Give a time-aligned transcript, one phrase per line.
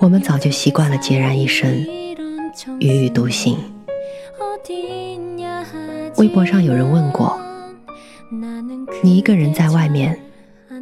[0.00, 1.84] 我们早就习惯了孑然一身，
[2.54, 3.58] 踽踽独行。
[6.16, 7.38] 微博上有人问过
[9.04, 10.18] ：“你一个人在外面，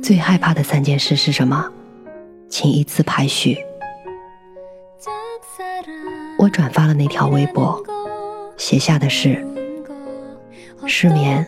[0.01, 1.69] 最害怕的三件事是什么？”
[2.49, 3.59] 请依次排序。
[6.39, 7.83] 我转发了那条微博，
[8.57, 9.45] 写下的是：
[10.87, 11.45] 失眠、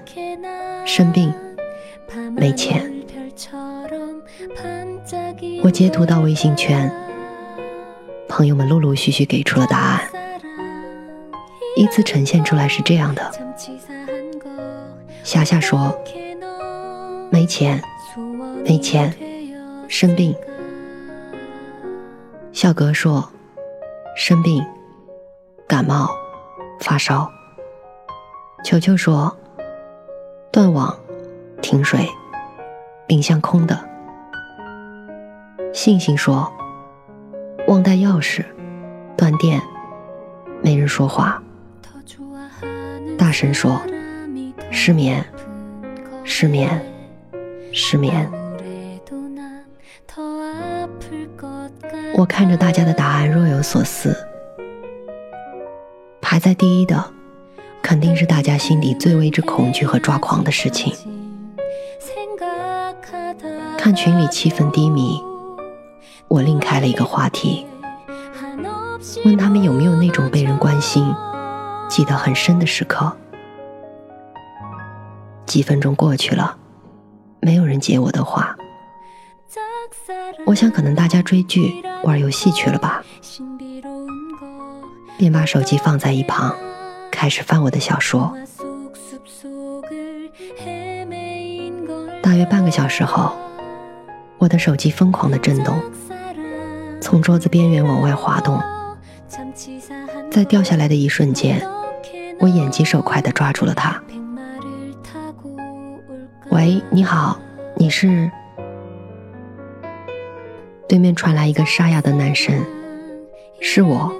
[0.85, 1.33] 生病、
[2.37, 2.93] 没钱。
[5.63, 6.93] 我截图到微信圈。
[8.31, 10.01] 朋友们陆陆续续给出了答案，
[11.77, 13.29] 依次呈现出来是这样的：
[15.25, 15.93] 霞霞说
[17.29, 17.83] 没钱，
[18.65, 19.13] 没钱，
[19.89, 20.33] 生病；
[22.53, 23.29] 笑哥说
[24.17, 24.65] 生病，
[25.67, 26.09] 感冒，
[26.79, 27.29] 发烧；
[28.65, 29.37] 球球说
[30.53, 30.97] 断网，
[31.61, 32.09] 停水，
[33.09, 33.75] 冰箱空的；
[35.75, 36.51] 信信说。
[37.71, 38.45] 忘带钥匙，
[39.17, 39.63] 断电，
[40.61, 41.41] 没人说话。
[43.17, 43.81] 大声说
[44.73, 45.25] ：“失眠，
[46.25, 46.85] 失眠，
[47.73, 48.29] 失眠。”
[52.19, 54.17] 我看着大家的答案，若有所思。
[56.21, 57.13] 排在第一的，
[57.81, 60.93] 肯定是大家心底最为之恐惧和抓狂的事情。
[63.79, 65.23] 看群里气氛低迷。
[66.31, 67.67] 我另开了一个话题，
[69.25, 71.13] 问他们有没有那种被人关心、
[71.89, 73.13] 记得很深的时刻。
[75.45, 76.57] 几分钟过去了，
[77.41, 78.57] 没有人接我的话。
[80.47, 83.03] 我想可能大家追剧、玩游戏去了吧，
[85.19, 86.55] 便把手机放在一旁，
[87.11, 88.33] 开始翻我的小说。
[92.23, 93.33] 大约半个小时后，
[94.39, 95.77] 我的手机疯狂的震动。
[97.11, 98.63] 从桌子边缘往外滑动，
[100.31, 101.61] 在掉下来的一瞬间，
[102.39, 104.01] 我眼疾手快地抓住了它。
[106.53, 107.37] 喂，你好，
[107.77, 108.31] 你是？
[110.89, 112.55] 对面传来一个沙哑的男声
[113.61, 114.13] ：“是我。”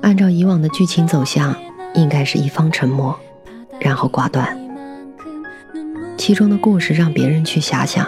[0.00, 1.56] 按照以往的剧情走向，
[1.94, 3.18] 应该是一方沉默，
[3.80, 4.56] 然后挂断。
[6.16, 8.06] 其中的故事让别人去遐想。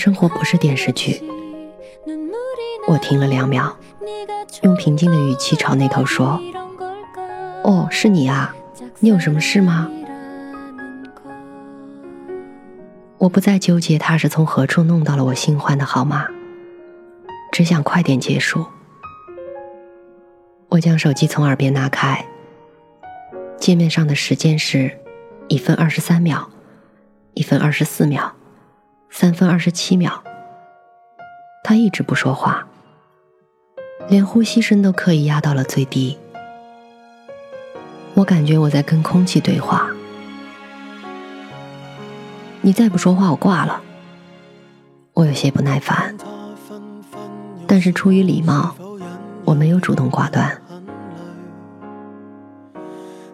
[0.00, 1.22] 但生活不是电视剧。
[2.88, 3.76] 我停了两秒，
[4.62, 6.40] 用平静的语气朝那头说
[7.62, 8.56] ：“哦，是你啊，
[9.00, 9.90] 你有什么事吗？”
[13.18, 16.26] 我不再纠结他是从何处弄到了我新换的号码，
[17.52, 18.64] 只想快点结束。
[20.70, 22.24] 我将手机从耳边拿开，
[23.58, 24.98] 界面上的时间是
[25.48, 26.48] 一分二十三秒，
[27.34, 28.34] 一分二十四秒。
[29.10, 30.22] 三分二十七秒，
[31.62, 32.66] 他一直不说话，
[34.08, 36.18] 连呼吸声都刻意压到了最低。
[38.14, 39.90] 我感觉我在跟空气对话。
[42.60, 43.80] 你再不说话，我挂了。
[45.14, 46.14] 我有些不耐烦，
[47.66, 48.74] 但是出于礼貌，
[49.44, 50.60] 我没有主动挂断。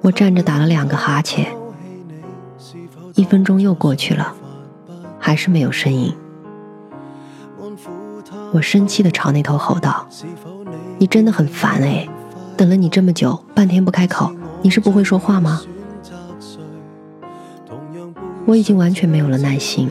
[0.00, 1.54] 我站着打了两个哈欠，
[3.14, 4.35] 一分钟又过去了。
[5.26, 6.14] 还是没有声音，
[8.52, 10.06] 我生气的朝那头吼道
[10.98, 12.08] ：“你真的很烦哎！
[12.56, 14.30] 等了你这么久，半天不开口，
[14.62, 15.62] 你是不会说话吗？”
[18.46, 19.90] 我已经完全没有了耐心。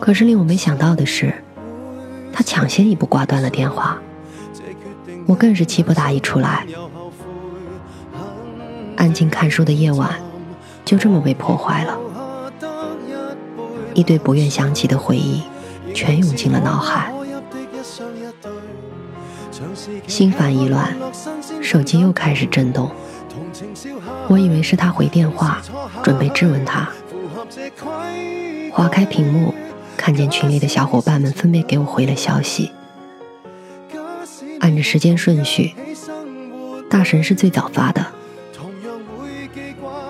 [0.00, 1.30] 可是令我没想到的是，
[2.32, 3.98] 他抢先一步挂断了电话，
[5.26, 6.66] 我更是气不打一处来。
[8.96, 10.10] 安静看书的夜晚，
[10.86, 11.98] 就这么被破坏了。
[13.94, 15.42] 一堆不愿想起的回忆，
[15.94, 17.12] 全涌进了脑海。
[20.06, 20.94] 心烦意乱，
[21.62, 22.90] 手机又开始震动。
[24.28, 25.62] 我以为是他回电话，
[26.02, 26.88] 准备质问他。
[28.72, 29.54] 划开屏幕，
[29.96, 32.72] 看见群里的小伙伴们分别给我回了消息。
[34.60, 35.74] 按着时间顺序，
[36.90, 38.04] 大神是最早发的。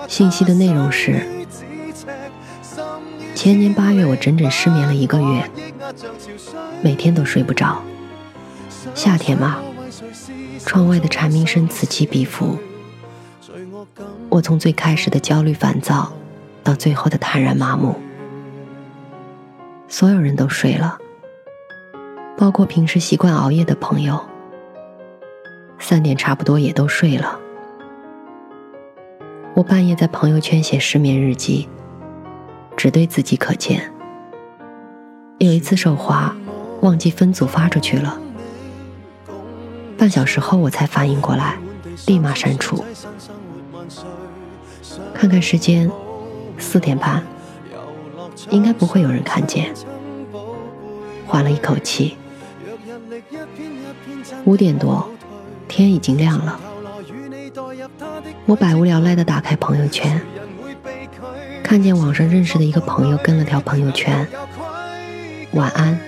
[0.06, 1.26] 信息的内容是：
[3.44, 5.50] 前年八月，我整整失眠了一个月，
[6.82, 7.82] 每天都睡不着。
[8.94, 9.58] 夏天嘛，
[10.60, 12.56] 窗外的蝉鸣声此起彼伏。
[14.30, 16.10] 我从最开始的焦虑烦躁，
[16.62, 18.00] 到最后的坦然麻木。
[19.88, 20.96] 所有人都睡了，
[22.38, 24.18] 包括平时习惯熬夜的朋友。
[25.78, 27.38] 三点差不多也都睡了。
[29.52, 31.68] 我半夜在朋友圈写失眠日记，
[32.84, 33.90] 只对自己可见。
[35.38, 36.36] 有一次手滑，
[36.82, 38.20] 忘记分组发出去了。
[39.96, 41.56] 半小时后我才反应过来，
[42.06, 42.84] 立马删除。
[45.14, 45.90] 看看时间，
[46.58, 47.22] 四点半，
[48.50, 49.72] 应该不会有人看见。
[51.26, 52.18] 缓了一口气，
[54.44, 55.08] 五点多。
[55.68, 56.60] 天已经亮了，
[58.44, 60.20] 我百无聊赖地打开朋友圈，
[61.64, 64.28] 看见网上认识的一个朋友跟了条朋友圈
[65.52, 65.98] ：“晚安。”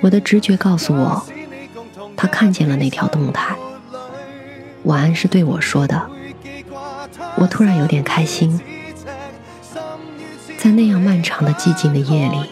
[0.00, 1.22] 我的直觉告诉我，
[2.16, 3.54] 他看见了那条动态。
[4.84, 6.10] 晚安是对我说的，
[7.36, 8.58] 我突然有点开心，
[10.58, 12.50] 在那样漫长的寂静的夜里，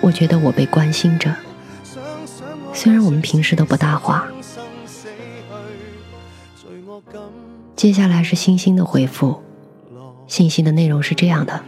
[0.00, 1.32] 我觉得我被关心着。
[2.74, 4.26] 虽然我们平时都不搭话，
[7.76, 9.42] 接下来是星星的回复。
[10.26, 11.60] 信息的内容是这样的：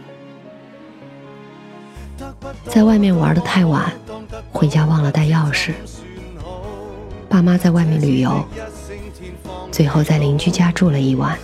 [2.65, 3.93] 在外面玩的太晚，
[4.51, 5.71] 回家忘了带钥匙。
[7.29, 8.43] 爸妈在外面旅游，
[9.71, 11.37] 最后在邻居家住了一晚。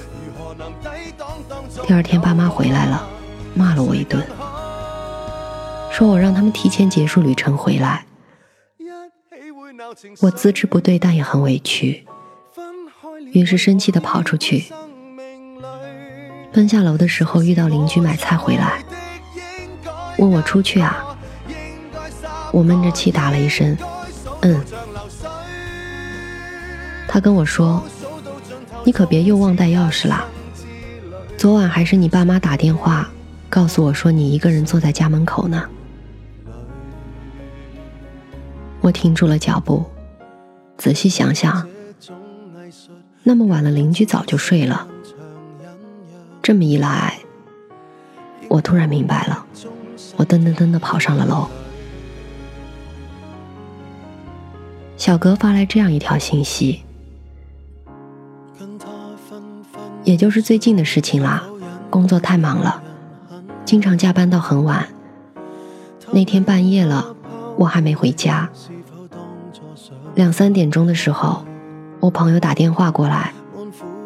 [1.85, 3.07] 第二天爸妈回来了，
[3.53, 4.25] 骂了我一顿，
[5.91, 8.03] 说我让他们提前结束旅程回来。
[10.21, 12.06] 我资质不对，但也很委屈，
[13.40, 14.66] 于是生气的跑出去。
[16.54, 18.82] 奔下楼的时候，遇到邻居买菜回来，
[20.18, 21.18] 问我出去啊。
[22.52, 23.78] 我闷着气答了一声，
[24.42, 24.64] 嗯。
[27.08, 27.84] 他跟我说
[28.86, 30.26] ：“你可别又忘带钥匙啦。
[31.38, 33.10] 昨晚还是你爸妈打电话
[33.50, 35.64] 告诉我说你一个人坐在家门口呢。”
[38.80, 39.84] 我停住了脚步，
[40.78, 41.68] 仔细想想，
[43.27, 44.88] 那么晚了，邻居早就睡了。
[46.44, 47.18] 这么一来，
[48.48, 49.44] 我突然明白了。
[50.16, 51.48] 我噔噔噔的跑上了楼。
[54.95, 56.83] 小哥发来这样一条信息，
[60.04, 61.44] 也就是最近的事情啦。
[61.89, 62.83] 工作太忙了，
[63.66, 64.88] 经常加班到很晚。
[66.12, 67.16] 那天半夜了，
[67.57, 68.48] 我还没回家。
[70.13, 71.44] 两三点钟的时候，
[72.00, 73.33] 我朋友打电话过来，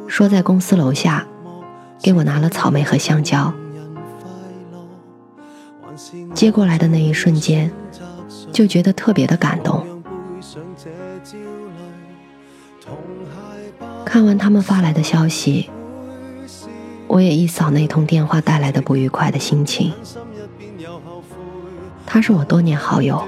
[0.08, 1.26] 说在公司楼下
[2.02, 3.54] 给我拿了草莓和香蕉。
[6.34, 7.72] 接过来的那一瞬间，
[8.54, 9.86] 就觉得特别的感动。
[14.06, 15.70] 看完他们发来的消息，
[17.08, 19.94] 我也一扫那通电话带来的不愉快的心情。
[22.06, 23.22] 他是我多年好友。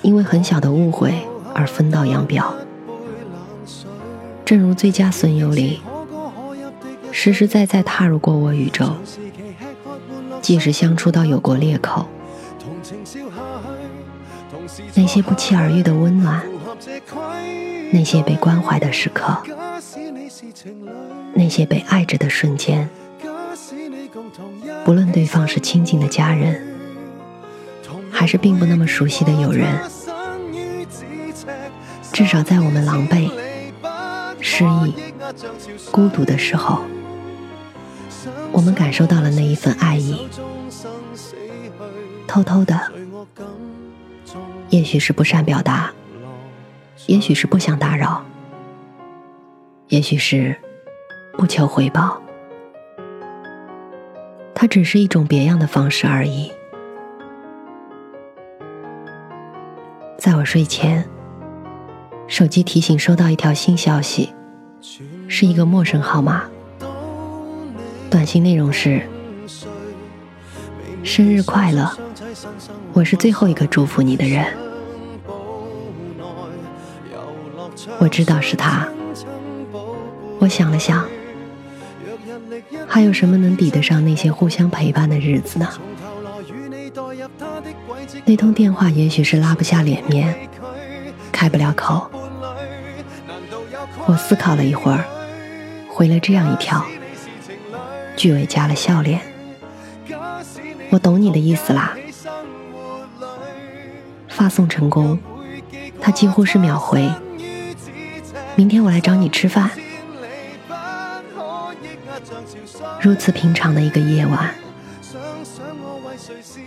[0.00, 1.12] 因为很小的误会
[1.52, 2.54] 而分道扬镳，
[4.48, 5.78] 正如最佳损友里，
[7.12, 8.94] 实实在在踏入过我宇宙，
[10.40, 12.08] 即使相处到有过裂口，
[14.94, 16.42] 那些不期而遇的温暖，
[17.92, 19.36] 那些被关怀的时刻，
[21.34, 22.88] 那些被爱着的瞬间，
[24.82, 26.66] 不论对方是亲近的家人。
[28.10, 29.78] 还是并不那么熟悉的友人，
[32.10, 33.30] 至少在我们狼狈、
[34.58, 34.92] 失意、
[35.92, 36.80] 孤独的时候，
[38.50, 40.28] 我们感受到了那一份爱意，
[42.26, 42.90] 偷偷的，
[44.68, 45.92] 也许是不善表达，
[47.06, 48.24] 也许是不想打扰，
[49.90, 50.56] 也许是
[51.34, 52.20] 不求回报，
[54.56, 56.50] 它只是一种别样的方式而已。
[60.18, 61.08] 在我睡前，
[62.26, 64.34] 手机提醒收到一条新消息，
[65.28, 66.44] 是一个陌生号码，
[68.08, 69.02] 短信内容是
[71.02, 71.90] ：“生日快乐，
[72.92, 74.46] 我是最后一个祝福你的人。”
[77.98, 78.88] 我知道是他。
[80.38, 81.04] 我想了想，
[82.86, 85.68] 还有什么能抵得上那些互相陪伴的日子呢？
[88.24, 90.34] 那通电话也许是拉不下脸面，
[91.32, 92.08] 开不了口。
[94.08, 95.04] 我思考了一会儿。
[95.90, 96.82] 回了这样一条，
[98.16, 99.20] 句尾加了笑脸。
[100.90, 101.94] 我懂你的意思啦。
[104.28, 105.18] 发送成功，
[106.00, 107.06] 他几乎是秒回。
[108.56, 109.70] 明天我来找你吃饭。
[113.00, 114.54] 如此平常的一个夜晚，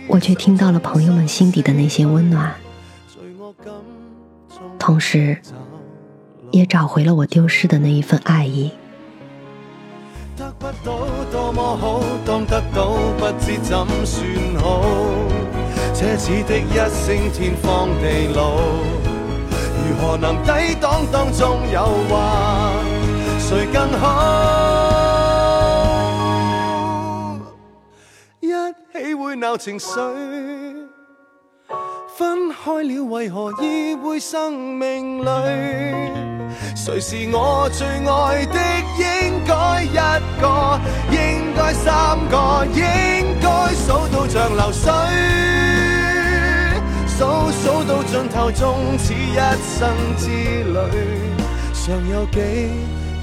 [0.06, 2.54] 我却听到了朋友们心底的那些温暖，
[4.78, 5.40] 同时，
[6.52, 8.70] 也找回了我丢失的那一份爱意。
[10.36, 14.24] 得不到多么好，当得到不知怎算
[14.60, 14.82] 好。
[15.94, 18.56] 奢侈的一声天荒地老，
[19.76, 22.12] 如何能抵挡当中诱惑？
[23.38, 24.08] 谁更好？
[28.40, 28.48] 一
[28.92, 29.88] 起会闹情绪。
[32.16, 36.01] 分开了，为何依偎生命里？
[36.84, 38.58] 谁是我最爱的？
[38.98, 39.94] 应该一
[40.40, 40.80] 个，
[41.12, 44.90] 应该三个，应该数到像流水，
[47.06, 50.26] 数数到尽头，终此一生之
[50.64, 50.76] 旅，
[51.72, 52.40] 尚有几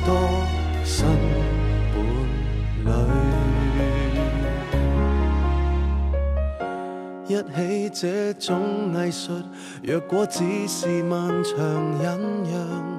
[0.06, 0.16] 多
[0.86, 1.06] 新
[2.86, 2.94] 伴
[7.28, 7.28] 侣？
[7.28, 8.58] 一起这种
[9.06, 9.34] 艺术，
[9.84, 11.54] 若果只是漫长
[12.02, 12.18] 忍
[12.50, 12.99] 让，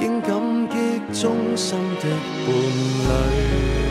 [0.00, 2.08] 应感激终生的
[2.46, 3.87] 伴侣。